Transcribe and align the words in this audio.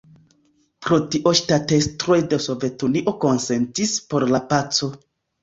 Pro 0.85 0.97
tio 1.15 1.33
ŝtatestroj 1.39 2.17
de 2.31 2.39
Sovetunio 2.47 3.15
konsentis 3.27 3.95
por 4.09 4.27
la 4.35 4.43
paco. 4.57 4.93